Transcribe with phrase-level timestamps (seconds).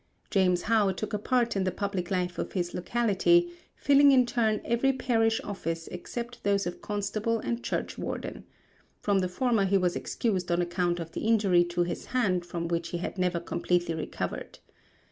[0.31, 4.59] James How took a part in the public life of his locality, filling in turn
[4.65, 8.45] every parish office except those of Constable and Churchwarden.
[8.99, 12.67] From the former he was excused on account of the injury to his hand from
[12.67, 14.57] which he had never completely recovered.